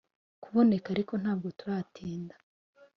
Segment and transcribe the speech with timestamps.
[0.43, 2.35] kuboneka ariko ntabwo turatinda”